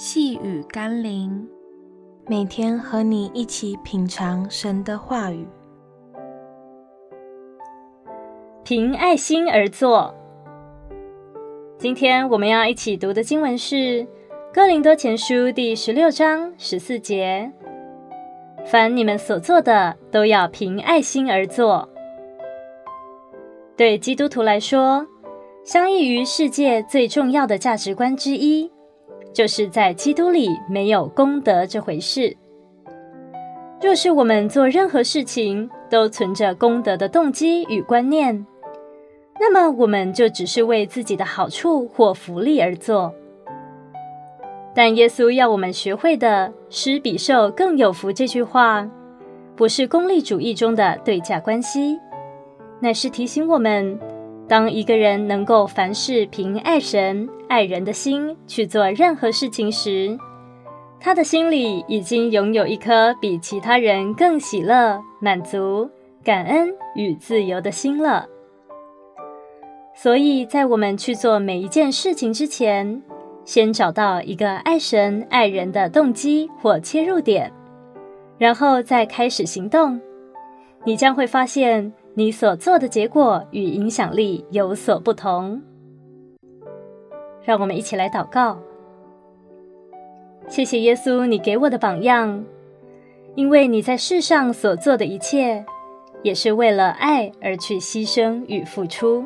[0.00, 1.44] 细雨甘霖，
[2.28, 5.44] 每天和你一起品尝神的话语，
[8.62, 10.14] 凭爱心而作。
[11.78, 13.74] 今天我们要一起读的经文是
[14.54, 17.50] 《哥林多前书》第十六章十四节
[18.66, 21.88] ：“凡你们所做的，都要凭爱心而做。”
[23.76, 25.04] 对基督徒来说，
[25.64, 28.70] 相异于世界最重要的价值观之一。
[29.32, 32.36] 就是在基督里没有功德这回事。
[33.80, 38.44] 若是我们做任何事情都存着功德的动机与观念，
[39.38, 43.14] 那么我们就只是为自己的好处或福利而做。
[44.74, 48.88] 但耶稣要我们学会的“施比受更有福”这句话，
[49.54, 51.98] 不是功利主义中的对价关系，
[52.80, 53.98] 乃是提醒我们。
[54.48, 60.18] 当一个人能够凡事凭爱神、爱人的心去做任何事情时，
[60.98, 65.90] 他的心里已经拥有一颗比其他人更喜乐、满足、
[66.24, 68.26] 感恩与自由的心了。
[69.94, 73.02] 所以在我们去做每一件事情之前，
[73.44, 77.52] 先找到一个爱神、爱人的动机或切入点，
[78.38, 80.00] 然后再开始行动，
[80.84, 81.92] 你将会发现。
[82.18, 85.62] 你所做的结果与影响力有所不同。
[87.44, 88.58] 让我们一起来祷告。
[90.48, 92.44] 谢谢耶稣，你给我的榜样，
[93.36, 95.64] 因为你在世上所做的一切，
[96.24, 99.24] 也是为了爱而去牺牲与付出，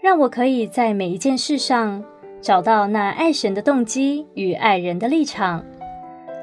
[0.00, 2.02] 让我可以在每一件事上
[2.40, 5.62] 找到那爱神的动机与爱人的立场，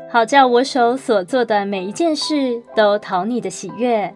[0.08, 4.16] 好叫我手所做的每一件事都讨你的喜悦。